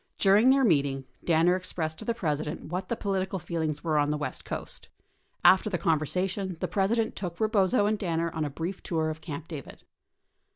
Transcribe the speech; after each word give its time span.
During 0.17 0.49
their 0.49 0.63
meeting, 0.63 1.05
Danner 1.23 1.53
ex 1.55 1.71
pressed 1.73 1.99
to 1.99 2.05
the 2.05 2.15
President 2.15 2.71
what 2.71 2.89
the 2.89 2.95
political 2.95 3.37
feelings 3.37 3.83
were 3.83 3.99
on 3.99 4.09
the 4.09 4.17
west 4.17 4.45
coast. 4.45 4.89
After 5.45 5.69
the 5.69 5.77
conversation, 5.77 6.57
the 6.59 6.67
President 6.67 7.15
took 7.15 7.39
Rebozo 7.39 7.85
and 7.85 7.99
Dinner 7.99 8.31
on 8.33 8.43
a 8.43 8.49
brief 8.49 8.81
tour 8.81 9.11
of 9.11 9.21
Camp 9.21 9.47
David. 9.47 9.83